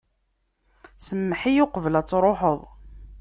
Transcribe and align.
Semmeḥ-iyi 1.05 1.61
uqbel 1.65 1.95
ad 1.99 2.07
truḥeḍ. 2.07 2.59